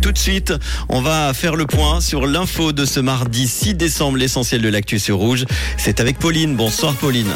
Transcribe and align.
Tout 0.00 0.12
de 0.12 0.18
suite, 0.18 0.52
on 0.88 1.00
va 1.00 1.32
faire 1.34 1.54
le 1.54 1.66
point 1.66 2.00
sur 2.00 2.26
l'info 2.26 2.72
de 2.72 2.84
ce 2.84 2.98
mardi 3.00 3.46
6 3.46 3.74
décembre, 3.74 4.16
l'essentiel 4.16 4.62
de 4.62 4.68
l'actu 4.68 4.98
sur 4.98 5.18
Rouge. 5.18 5.44
C'est 5.76 6.00
avec 6.00 6.18
Pauline. 6.18 6.56
Bonsoir 6.56 6.94
Pauline. 6.94 7.32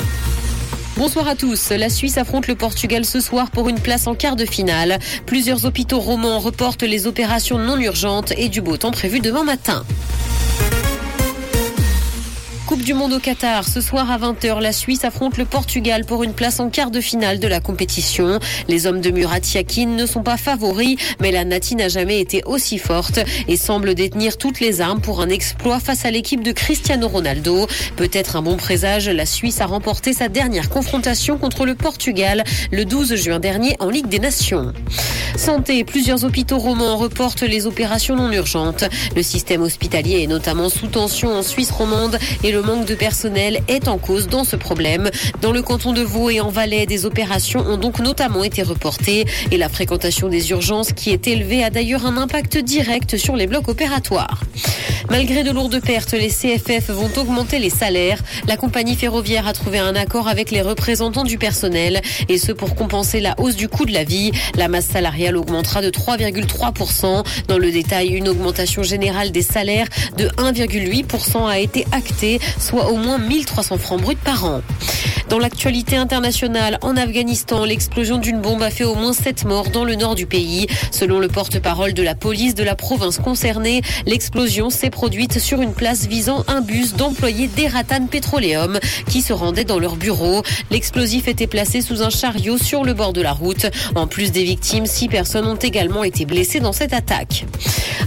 Bonsoir 0.97 1.27
à 1.29 1.35
tous. 1.35 1.71
La 1.71 1.91
Suisse 1.91 2.19
affronte 2.19 2.47
le 2.47 2.55
Portugal 2.55 3.05
ce 3.05 3.21
soir 3.21 3.51
pour 3.51 3.69
une 3.69 3.81
place 3.81 4.07
en 4.07 4.15
quart 4.15 4.37
de 4.37 4.47
finale. 4.47 4.99
Plusieurs 5.27 5.65
hôpitaux 5.65 5.99
romans 5.99 6.39
reportent 6.39 6.85
les 6.85 7.07
opérations 7.07 7.59
non 7.59 7.79
urgentes 7.79 8.33
et 8.37 8.49
du 8.49 8.61
beau 8.61 8.77
temps 8.77 8.93
prévu 8.93 9.21
demain 9.21 9.45
matin. 9.45 9.85
Coupe 12.67 12.83
du 12.83 12.95
Monde 12.95 13.13
au 13.13 13.19
Qatar. 13.19 13.69
Ce 13.69 13.83
soir 13.83 14.11
à 14.11 14.17
20h, 14.17 14.59
la 14.59 14.73
Suisse 14.73 15.05
affronte 15.05 15.37
le 15.37 15.45
Portugal 15.45 16.07
pour 16.07 16.23
une 16.23 16.33
place 16.33 16.61
en 16.61 16.71
quart 16.71 16.91
de 16.91 17.03
finale 17.03 17.39
de 17.39 17.47
la 17.47 17.61
compétition. 17.61 18.39
Les 18.69 18.87
hommes 18.87 19.03
de 19.03 19.11
Murat 19.11 19.41
Yakin 19.55 19.89
ne 19.89 20.07
sont 20.07 20.23
pas 20.23 20.39
favoris, 20.39 20.97
mais 21.21 21.31
la 21.31 21.45
Nati 21.45 21.77
n'a 21.77 21.89
jamais 21.89 22.21
été 22.21 22.43
aussi 22.47 22.79
forte 22.79 23.21
et 23.49 23.59
semble 23.59 23.95
détenir 23.95 24.39
toutes 24.39 24.61
les 24.61 24.81
armes 24.81 25.03
pour 25.03 25.21
un 25.21 25.29
exploit 25.29 25.79
face 25.79 26.07
à 26.07 26.11
l'équipe 26.11 26.43
de 26.43 26.53
Cristiano 26.53 27.07
Ronaldo. 27.07 27.67
Peut-être 27.97 28.37
un 28.37 28.43
bon 28.43 28.57
présage, 28.57 29.11
la 29.11 29.27
Suisse 29.27 29.61
a 29.61 29.67
remporté 29.67 30.15
sa 30.15 30.29
dernière 30.29 30.71
confrontation 30.71 31.37
contre 31.37 31.67
le 31.67 31.75
Portugal 31.75 32.45
le 32.73 32.87
12 32.87 33.15
juin 33.17 33.41
dernier 33.41 33.77
en 33.79 33.91
Ligue 33.91 34.09
des 34.09 34.21
Nations. 34.21 34.73
Santé, 35.37 35.85
plusieurs 35.85 36.25
hôpitaux 36.25 36.59
romans 36.59 36.97
reportent 36.97 37.43
les 37.43 37.67
opérations 37.67 38.15
non 38.15 38.33
urgentes. 38.33 38.85
Le 39.17 39.23
système 39.23 39.63
hospitalier 39.63 40.23
est 40.23 40.29
notamment 40.29 40.69
sous 40.69 40.87
tension 40.87 41.35
en 41.35 41.43
Suisse 41.43 41.73
romande 41.73 42.19
et 42.45 42.53
le 42.53 42.63
manque 42.65 42.87
de 42.87 42.95
personnel 42.95 43.61
est 43.69 43.89
en 43.89 43.99
cause 43.99 44.29
dans 44.29 44.45
ce 44.45 44.57
problème. 44.57 45.11
Dans 45.41 45.53
le 45.53 45.63
canton 45.63 45.93
de 45.93 46.03
Vaud 46.03 46.31
et 46.31 46.41
en 46.41 46.49
Valais, 46.49 46.87
des 46.87 47.07
opérations 47.07 47.61
ont 47.61 47.77
donc 47.77 47.99
notamment 47.99 48.45
été 48.45 48.63
reportées 48.63 49.27
et 49.51 49.57
la 49.57 49.69
fréquentation 49.69 50.29
des 50.29 50.51
urgences 50.51 50.93
qui 50.93 51.11
est 51.11 51.29
élevée 51.29 51.63
a 51.63 51.71
d'ailleurs 51.71 52.07
un 52.07 52.17
impact 52.17 52.59
direct 52.59 53.17
sur 53.17 53.37
les 53.37 53.47
blocs 53.47 53.69
opératoires. 53.69 54.41
Malgré 55.11 55.45
de 55.45 55.51
lourdes 55.51 55.81
pertes, 55.81 56.13
les 56.13 56.29
CFF 56.29 56.91
vont 56.91 57.11
augmenter 57.17 57.59
les 57.59 57.71
salaires. 57.71 58.23
La 58.49 58.57
compagnie 58.57 58.97
ferroviaire 58.97 59.47
a 59.47 59.53
trouvé 59.53 59.79
un 59.79 59.95
accord 59.95 60.29
avec 60.29 60.51
les 60.51 60.63
représentants 60.63 61.25
du 61.25 61.37
personnel 61.37 62.01
et 62.29 62.39
ce 62.39 62.53
pour 62.53 62.75
compenser 62.75 63.21
la 63.21 63.35
hausse 63.39 63.57
du 63.57 63.69
coût 63.69 63.85
de 63.85 63.93
la 63.93 64.05
vie. 64.05 64.33
La 64.57 64.69
masse 64.69 64.87
salariale 64.87 65.37
augmentera 65.37 65.83
de 65.83 65.91
3,3%. 65.91 67.25
Dans 67.49 67.59
le 67.59 67.71
détail, 67.71 68.09
une 68.09 68.29
augmentation 68.29 68.83
générale 68.83 69.31
des 69.31 69.43
salaires 69.43 69.89
de 70.17 70.29
1,8% 70.29 71.47
a 71.47 71.59
été 71.59 71.87
actée, 71.93 72.41
soit 72.59 72.91
au 72.91 72.97
moins 72.97 73.19
1300 73.19 73.79
francs 73.79 74.01
bruts 74.01 74.17
par 74.17 74.45
an. 74.45 74.63
Dans 75.29 75.39
l'actualité 75.39 75.97
internationale, 75.97 76.79
en 76.83 76.97
Afghanistan, 76.97 77.65
l'explosion 77.65 78.19
d'une 78.19 78.41
bombe 78.41 78.63
a 78.63 78.71
fait 78.71 78.85
au 78.85 78.95
moins 78.95 79.15
7 79.15 79.47
morts 79.47 79.71
dans 79.71 79.85
le 79.85 79.95
nord 79.95 80.15
du 80.15 80.27
pays. 80.27 80.67
Selon 80.91 81.19
le 81.19 81.29
porte-parole 81.29 81.95
de 81.95 82.03
la 82.03 82.15
police 82.15 82.55
de 82.55 82.63
la 82.63 82.75
province 82.75 83.19
concernée, 83.19 83.81
l'explosion 84.07 84.69
s'est 84.69 84.91
produite 84.91 85.39
sur 85.39 85.63
une 85.63 85.73
place 85.73 86.07
visant 86.07 86.45
un 86.47 86.61
bus 86.61 86.95
d'employés 86.95 87.49
d'Eratan 87.49 88.07
Petroleum 88.07 88.79
qui 89.09 89.23
se 89.23 89.33
rendaient 89.33 89.65
dans 89.65 89.79
leur 89.79 89.97
bureau. 89.97 90.43
L'explosif 90.71 91.27
était 91.27 91.47
placé 91.47 91.81
sous 91.81 92.03
un 92.03 92.11
chariot 92.11 92.59
sur 92.59 92.85
le 92.85 92.93
bord 92.93 93.13
de 93.13 93.23
la 93.23 93.33
route. 93.33 93.67
En 93.95 94.07
plus 94.07 94.31
des 94.31 94.45
victimes, 94.45 94.87
six 94.87 95.09
personnes 95.09 95.47
ont 95.47 95.57
également 95.57 96.05
été 96.05 96.27
blessées 96.27 96.61
dans 96.61 96.73
cette 96.73 96.93
attaque. 96.93 97.47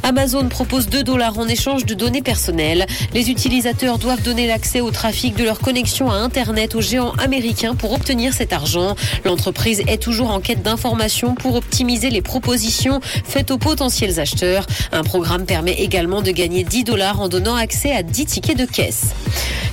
Amazon 0.04 0.48
propose 0.48 0.88
2 0.88 1.04
dollars 1.04 1.38
en 1.40 1.48
échange 1.48 1.86
de 1.86 1.94
données 1.94 2.22
personnelles. 2.22 2.86
Les 3.14 3.32
utilisateurs 3.32 3.98
doivent 3.98 4.22
donner 4.28 4.48
l'accès 4.48 4.82
au 4.82 4.92
trafic 4.92 5.38
de 5.38 5.46
leur 5.46 5.58
connexion 5.60 6.12
à 6.12 6.16
Internet 6.16 6.76
aux 6.76 6.82
géants 6.82 7.14
américains 7.14 7.76
pour 7.76 7.94
obtenir 7.94 8.34
cet 8.34 8.52
argent. 8.52 8.94
L'entreprise 9.24 9.82
est 9.88 10.02
toujours 10.02 10.32
en 10.32 10.42
quête 10.42 10.62
d'informations 10.62 11.34
pour 11.34 11.56
optimiser 11.56 12.10
les 12.10 12.22
propositions 12.22 13.00
faites 13.02 13.52
aux 13.52 13.58
potentiels 13.58 14.20
acheteurs. 14.20 14.68
Un 14.92 15.04
programme 15.04 15.46
permet 15.46 15.76
également 15.76 16.22
de 16.22 16.32
gagner 16.32 16.66
10 16.66 16.84
dollars 16.84 17.22
en 17.22 17.30
donnant 17.30 17.56
accès 17.56 17.94
à 17.94 18.04
10 18.04 18.26
tickets 18.26 18.58
de 18.58 18.66
caisse. 18.66 19.14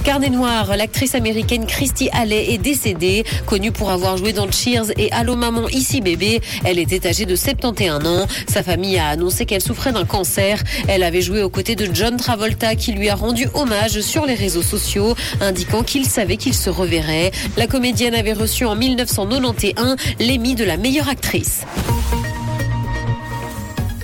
Carnet 0.05 0.28
noir, 0.28 0.77
l'actrice 0.77 1.14
américaine 1.14 1.66
Christy 1.66 2.10
Alley 2.12 2.53
est 2.53 2.59
décédée. 2.59 3.25
Connue 3.47 3.72
pour 3.72 3.91
avoir 3.91 4.19
joué 4.19 4.34
dans 4.34 4.50
Cheers 4.50 4.92
et 4.98 5.10
Allô 5.12 5.34
maman 5.34 5.66
ici 5.70 6.03
bébé, 6.03 6.42
elle 6.62 6.78
était 6.78 7.09
âgée 7.09 7.25
de 7.25 7.34
71 7.34 8.06
ans. 8.06 8.26
Sa 8.47 8.62
famille 8.62 8.98
a 8.98 9.09
annoncé 9.09 9.47
qu'elle 9.47 9.62
souffrait 9.62 9.93
d'un 9.93 10.04
cancer. 10.04 10.62
Elle 10.88 11.04
avait 11.04 11.22
joué 11.22 11.43
aux 11.43 11.48
côtés 11.48 11.75
de 11.75 11.88
John 11.91 12.19
Travolta 12.19 12.75
qui 12.75 12.93
lui 12.93 13.09
a 13.09 13.14
rendu 13.14 13.48
hommage 13.54 14.03
sur 14.03 14.26
les 14.26 14.34
réseaux 14.34 14.62
sociaux, 14.62 15.14
indiquant 15.41 15.82
qu'il 15.82 16.04
savait 16.04 16.37
qu'il 16.37 16.54
se 16.54 16.69
reverrait. 16.69 17.31
La 17.56 17.66
comédienne 17.66 18.14
avait 18.14 18.34
reçu 18.34 18.66
en 18.66 18.76
1991 18.76 19.97
l'Emmy 20.20 20.54
de 20.54 20.64
la 20.64 20.76
meilleure 20.76 21.09
actrice. 21.09 21.62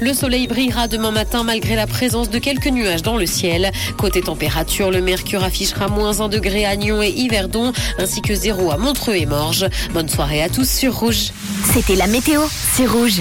Le 0.00 0.14
soleil 0.14 0.46
brillera 0.46 0.88
demain 0.88 1.10
matin 1.10 1.44
malgré 1.44 1.76
la 1.76 1.86
présence 1.86 2.30
de 2.30 2.38
quelques 2.38 2.68
nuages 2.68 3.02
dans 3.02 3.18
le 3.18 3.26
ciel. 3.26 3.70
Côté 3.98 4.22
température, 4.22 4.90
le 4.90 5.02
mercure 5.02 5.44
affichera 5.44 5.88
moins 5.88 6.20
1 6.20 6.28
degré 6.28 6.64
à 6.64 6.74
Nyon 6.74 7.02
et 7.02 7.10
Yverdon, 7.10 7.72
ainsi 7.98 8.22
que 8.22 8.34
0 8.34 8.70
à 8.70 8.78
Montreux 8.78 9.16
et 9.16 9.26
Morges. 9.26 9.66
Bonne 9.92 10.08
soirée 10.08 10.42
à 10.42 10.48
tous 10.48 10.68
sur 10.68 10.94
Rouge. 10.96 11.32
C'était 11.74 11.96
la 11.96 12.06
météo, 12.06 12.40
c'est 12.74 12.86
Rouge. 12.86 13.18